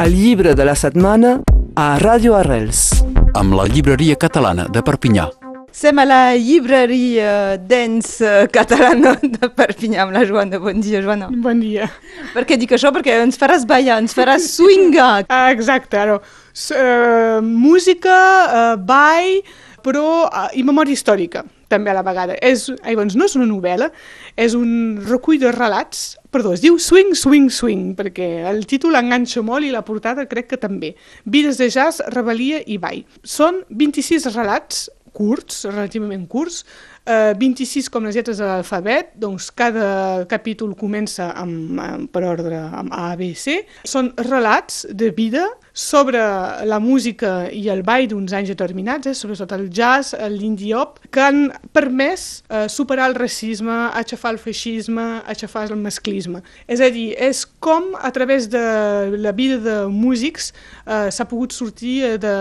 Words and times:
El 0.00 0.14
llibre 0.16 0.54
de 0.56 0.64
la 0.64 0.72
setmana 0.72 1.30
a 1.76 1.86
Ràdio 2.00 2.32
Arrels. 2.32 3.02
amb 3.36 3.52
la 3.52 3.66
llibreria 3.68 4.14
catalana 4.16 4.64
de 4.72 4.80
Perpinyà. 4.80 5.26
Som 5.76 5.98
a 6.00 6.06
la 6.08 6.20
llibreria 6.36 7.58
Dens 7.58 8.08
eh, 8.24 8.48
catalana 8.48 9.12
de 9.20 9.50
Perpinyà 9.58 10.06
amb 10.06 10.16
la 10.16 10.24
Joana. 10.24 10.58
Bon 10.58 10.80
dia, 10.80 11.02
Joana. 11.04 11.28
Bon 11.44 11.60
dia. 11.60 11.90
Per 12.32 12.46
què 12.48 12.56
dic 12.56 12.72
això? 12.72 12.94
Perquè 12.96 13.18
ens 13.26 13.36
faràs 13.36 13.66
ballar, 13.68 14.00
ens 14.00 14.16
faràs 14.16 14.48
swingar. 14.56 15.26
Ah, 15.28 15.52
exacte, 15.52 16.00
ara. 16.00 16.16
S 16.54 16.72
uh, 16.72 17.44
música, 17.44 18.16
uh, 18.48 18.76
ball, 18.80 19.42
però 19.84 20.24
uh, 20.24 20.48
i 20.56 20.64
memòria 20.64 20.96
històrica, 20.96 21.44
també 21.70 21.92
a 21.92 21.96
la 21.96 22.04
vegada. 22.06 22.36
És, 22.42 22.68
ai, 22.82 22.96
doncs 22.98 23.16
no 23.18 23.28
és 23.30 23.36
una 23.38 23.48
novel·la, 23.48 23.90
és 24.40 24.56
un 24.58 25.00
recull 25.06 25.40
de 25.40 25.54
relats, 25.54 26.18
perdó, 26.34 26.54
es 26.54 26.62
diu 26.64 26.78
Swing, 26.82 27.14
Swing, 27.18 27.50
Swing, 27.54 27.94
perquè 27.98 28.28
el 28.50 28.64
títol 28.70 28.98
enganxa 28.98 29.42
molt 29.46 29.66
i 29.66 29.72
la 29.74 29.84
portada 29.86 30.28
crec 30.30 30.52
que 30.52 30.60
també. 30.60 30.94
Vides 31.24 31.60
de 31.62 31.70
jazz, 31.70 32.02
rebel·lia 32.14 32.64
i 32.66 32.78
ball. 32.82 33.04
Són 33.22 33.62
26 33.70 34.30
relats 34.34 34.88
curts, 35.12 35.64
relativament 35.66 36.26
curts, 36.30 36.64
eh, 37.04 37.34
26 37.38 37.90
com 37.90 38.06
les 38.06 38.16
lletres 38.16 38.38
de 38.38 38.46
l'alfabet, 38.46 39.14
doncs 39.18 39.50
cada 39.50 40.26
capítol 40.30 40.76
comença 40.78 41.32
amb, 41.34 41.78
amb, 41.80 42.10
per 42.12 42.24
ordre 42.28 42.60
amb 42.60 42.94
A, 42.94 43.14
B, 43.18 43.32
C. 43.34 43.64
Són 43.84 44.12
relats 44.28 44.86
de 44.90 45.10
vida 45.10 45.48
sobre 45.72 46.20
la 46.66 46.78
música 46.82 47.48
i 47.52 47.68
el 47.70 47.82
ball 47.86 48.08
d'uns 48.10 48.32
anys 48.36 48.50
determinats, 48.52 49.06
eh, 49.06 49.14
sobretot 49.14 49.52
el 49.56 49.68
jazz, 49.70 50.14
l'indie-hop, 50.14 50.98
que 51.10 51.22
han 51.22 51.40
permès 51.74 52.42
eh, 52.48 52.66
superar 52.68 53.10
el 53.10 53.16
racisme, 53.18 53.76
aixafar 53.94 54.34
el 54.34 54.40
feixisme, 54.42 55.06
aixafar 55.30 55.68
el 55.70 55.78
masclisme. 55.80 56.42
És 56.66 56.82
a 56.82 56.90
dir, 56.90 57.10
és 57.18 57.44
com 57.60 57.94
a 58.00 58.10
través 58.14 58.48
de 58.50 58.64
la 59.18 59.32
vida 59.32 59.58
de 59.62 59.76
músics 59.90 60.52
eh, 60.86 61.08
s'ha 61.10 61.28
pogut 61.30 61.54
sortir 61.54 62.18
de, 62.20 62.36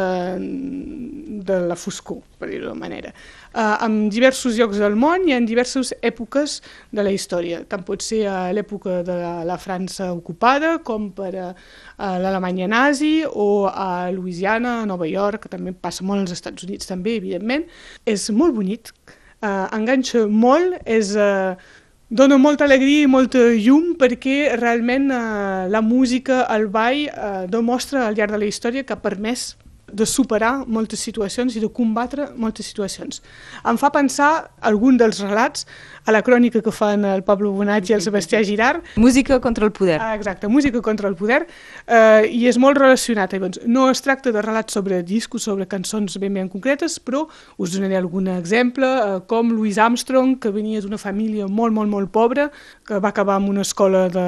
de 1.45 1.62
la 1.70 1.77
foscor, 1.79 2.20
per 2.40 2.49
dir-ho 2.51 2.68
d'una 2.68 2.79
manera 2.79 3.13
eh, 3.54 3.85
en 3.85 4.09
diversos 4.09 4.57
llocs 4.57 4.79
del 4.82 4.95
món 4.99 5.27
i 5.29 5.35
en 5.35 5.48
diverses 5.49 5.93
èpoques 6.05 6.59
de 6.96 7.05
la 7.05 7.13
història. 7.13 7.63
Tant 7.70 7.84
pot 7.87 8.04
ser 8.05 8.26
a 8.29 8.37
l'època 8.55 9.01
de 9.07 9.15
la, 9.21 9.34
la 9.48 9.57
França 9.62 10.12
ocupada, 10.13 10.77
com 10.85 11.09
per 11.15 11.31
a, 11.40 11.49
a 11.98 12.13
l'Alemanya 12.21 12.70
nazi, 12.71 13.23
o 13.26 13.68
a 13.70 14.09
Louisiana, 14.15 14.79
a 14.81 14.90
Nova 14.90 15.09
York, 15.09 15.46
que 15.46 15.54
també 15.55 15.73
passa 15.73 16.05
molt 16.05 16.26
als 16.26 16.37
Estats 16.37 16.68
Units 16.68 16.90
també, 16.90 17.18
evidentment. 17.20 17.68
És 18.05 18.29
molt 18.31 18.55
bonic, 18.57 18.93
eh, 19.41 19.68
enganxa 19.76 20.27
molt, 20.27 20.79
és... 20.85 21.15
Eh, 21.18 21.76
dona 22.09 22.40
molta 22.41 22.65
alegria 22.65 23.03
i 23.05 23.09
molta 23.09 23.37
llum 23.53 23.91
perquè 23.93 24.55
realment 24.57 25.12
eh, 25.13 25.68
la 25.70 25.81
música, 25.85 26.40
el 26.55 26.65
ball, 26.74 27.03
eh, 27.05 27.43
demostra 27.53 28.07
al 28.07 28.18
llarg 28.18 28.34
de 28.34 28.40
la 28.41 28.48
història 28.49 28.81
que 28.81 28.96
ha 28.96 29.03
permès 29.03 29.51
de 29.93 30.05
superar 30.05 30.65
moltes 30.68 30.99
situacions 30.99 31.55
i 31.55 31.63
de 31.63 31.70
combatre 31.70 32.29
moltes 32.37 32.70
situacions. 32.70 33.21
Em 33.68 33.77
fa 33.77 33.91
pensar 33.93 34.49
algun 34.62 34.98
dels 34.98 35.21
relats 35.23 35.65
a 36.05 36.12
la 36.12 36.21
crònica 36.26 36.62
que 36.65 36.71
fan 36.73 37.05
el 37.05 37.23
Pablo 37.23 37.51
Bonat 37.54 37.90
i 37.90 37.93
el 37.93 38.01
Sebastià 38.01 38.41
Girard. 38.46 38.85
Música 38.98 39.40
contra 39.40 39.65
el 39.65 39.71
poder. 39.71 39.99
Ah, 40.01 40.15
exacte, 40.15 40.48
música 40.48 40.81
contra 40.81 41.09
el 41.09 41.15
poder, 41.15 41.46
eh, 41.87 42.26
i 42.29 42.48
és 42.49 42.57
molt 42.57 42.77
relacionat. 42.77 43.34
Llavors, 43.34 43.62
no 43.65 43.90
es 43.91 44.01
tracta 44.01 44.31
de 44.31 44.41
relats 44.41 44.73
sobre 44.73 45.04
discos, 45.04 45.43
sobre 45.43 45.68
cançons 45.68 46.18
ben 46.20 46.34
ben 46.34 46.49
concretes, 46.49 46.99
però 46.99 47.27
us 47.57 47.74
donaré 47.76 47.98
algun 47.98 48.27
exemple, 48.27 48.87
eh, 48.87 49.20
com 49.27 49.51
Louis 49.51 49.77
Armstrong, 49.77 50.40
que 50.40 50.51
venia 50.51 50.81
d'una 50.81 50.98
família 50.98 51.48
molt, 51.48 51.74
molt, 51.74 51.90
molt 51.90 52.12
pobra, 52.12 52.49
que 52.85 52.99
va 52.99 53.09
acabar 53.09 53.40
en 53.41 53.49
una 53.49 53.62
escola 53.62 54.07
de, 54.09 54.27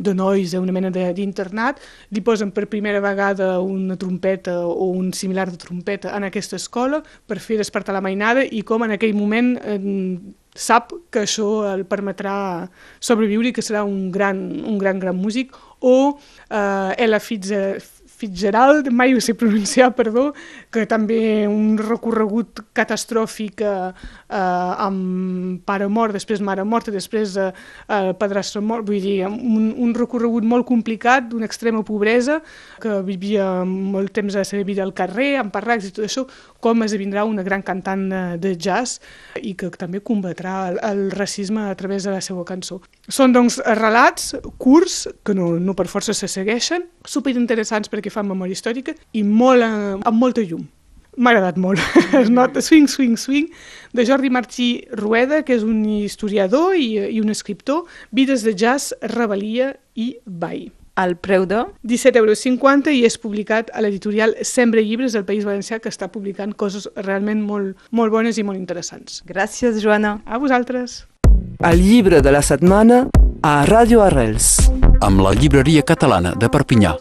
de 0.00 0.14
nois, 0.14 0.54
una 0.54 0.72
mena 0.72 0.90
d'internat, 0.90 1.80
li 2.10 2.22
posen 2.24 2.50
per 2.50 2.66
primera 2.72 3.00
vegada 3.00 3.60
una 3.60 3.96
trompeta 3.96 4.65
o 4.66 4.90
un 4.90 5.12
similar 5.14 5.50
de 5.50 5.60
trompeta 5.60 6.16
en 6.16 6.26
aquesta 6.26 6.58
escola 6.58 7.02
per 7.26 7.40
fer 7.40 7.60
despertar 7.60 7.94
la 7.96 8.04
mainada 8.04 8.44
i 8.44 8.62
com 8.66 8.84
en 8.84 8.96
aquell 8.96 9.14
moment 9.16 9.54
eh, 9.62 9.78
sap 10.56 10.92
que 11.12 11.24
això 11.26 11.50
el 11.74 11.84
permetrà 11.88 12.68
sobreviure 13.00 13.50
i 13.50 13.56
que 13.56 13.64
serà 13.64 13.84
un 13.84 14.10
gran, 14.12 14.40
un 14.64 14.78
gran, 14.80 14.98
gran 15.02 15.16
músic 15.16 15.54
o 15.80 16.16
eh, 16.48 17.04
Ella 17.04 17.20
Fitzgerald, 17.20 17.95
Fitzgerald, 18.16 18.88
mai 18.90 19.14
ho 19.14 19.20
sé 19.20 19.34
pronunciar, 19.36 19.90
perdó, 19.96 20.30
que 20.72 20.86
també 20.88 21.46
un 21.48 21.76
recorregut 21.76 22.62
catastròfic 22.76 23.60
eh, 23.60 23.90
amb 24.32 25.60
pare 25.68 25.88
mort, 25.92 26.16
després 26.16 26.40
mare 26.44 26.64
morta, 26.64 26.94
després 26.94 27.36
eh, 27.40 27.50
padrastre 28.18 28.62
mort, 28.64 28.86
vull 28.88 29.02
dir, 29.04 29.18
un, 29.28 29.68
un 29.76 29.94
recorregut 29.96 30.46
molt 30.48 30.66
complicat, 30.68 31.28
d'una 31.30 31.48
extrema 31.48 31.84
pobresa, 31.84 32.40
que 32.80 33.00
vivia 33.06 33.64
molt 33.66 34.14
temps 34.16 34.32
de 34.32 34.42
la 34.42 34.48
seva 34.48 34.64
vida 34.64 34.84
al 34.86 34.94
carrer, 34.96 35.34
amb 35.40 35.52
parracs 35.52 35.90
i 35.90 35.92
tot 35.96 36.08
això, 36.08 36.26
com 36.64 36.82
esdevindrà 36.86 37.26
una 37.28 37.44
gran 37.46 37.62
cantant 37.66 38.06
de, 38.10 38.22
de 38.42 38.54
jazz 38.56 39.00
i 39.42 39.54
que 39.58 39.70
també 39.76 40.00
combatrà 40.00 40.56
el, 40.70 40.80
el 40.88 41.04
racisme 41.12 41.68
a 41.68 41.74
través 41.78 42.08
de 42.08 42.14
la 42.14 42.22
seva 42.24 42.44
cançó. 42.48 42.80
Són, 43.08 43.34
doncs, 43.36 43.60
relats 43.78 44.32
curts, 44.58 45.04
que 45.26 45.34
no, 45.36 45.52
no 45.60 45.76
per 45.78 45.86
força 45.90 46.14
se 46.16 46.28
segueixen, 46.30 46.86
superinteressants 47.06 47.90
perquè 47.92 48.05
fan 48.12 48.28
memòria 48.28 48.56
històrica 48.56 48.94
i 49.12 49.22
molt, 49.26 49.62
eh, 49.62 50.00
amb 50.02 50.18
molta 50.20 50.44
llum. 50.46 50.66
M'ha 51.16 51.32
agradat 51.32 51.56
molt. 51.56 51.80
Es 52.20 52.28
nota 52.28 52.60
Swing, 52.60 52.88
Swing, 52.92 53.16
Swing, 53.16 53.48
de 53.96 54.04
Jordi 54.04 54.30
Martí 54.30 54.86
Rueda, 54.92 55.42
que 55.42 55.56
és 55.56 55.64
un 55.64 55.84
historiador 55.88 56.76
i, 56.76 56.90
i 57.08 57.20
un 57.22 57.32
escriptor, 57.32 57.86
Vides 58.12 58.44
de 58.44 58.52
jazz, 58.52 58.92
rebel·lia 59.00 59.72
i 59.96 60.16
ball. 60.26 60.68
El 60.96 61.16
preu 61.20 61.44
de... 61.48 61.64
17,50 61.84 62.16
euros 62.20 62.44
i 62.92 63.02
és 63.04 63.18
publicat 63.20 63.72
a 63.72 63.82
l'editorial 63.84 64.32
Sembre 64.44 64.84
Llibres 64.84 65.16
del 65.16 65.26
País 65.28 65.44
Valencià, 65.44 65.80
que 65.80 65.92
està 65.92 66.08
publicant 66.12 66.54
coses 66.56 66.88
realment 66.96 67.42
molt, 67.44 67.76
molt 67.92 68.12
bones 68.12 68.40
i 68.40 68.44
molt 68.44 68.60
interessants. 68.60 69.20
Gràcies, 69.28 69.82
Joana. 69.84 70.18
A 70.24 70.40
vosaltres. 70.40 71.04
El 71.64 71.84
llibre 71.84 72.22
de 72.24 72.32
la 72.32 72.42
setmana 72.44 73.04
a 73.44 73.58
Ràdio 73.68 74.00
Arrels. 74.04 74.70
Amb 75.04 75.20
la 75.24 75.36
llibreria 75.36 75.84
catalana 75.84 76.32
de 76.36 76.48
Perpinyà. 76.52 76.96